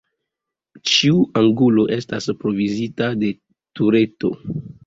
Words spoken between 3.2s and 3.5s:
de